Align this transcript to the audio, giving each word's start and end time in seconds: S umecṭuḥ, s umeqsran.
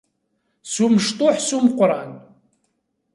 S 0.73 0.75
umecṭuḥ, 0.85 1.35
s 1.41 1.49
umeqsran. 1.57 2.11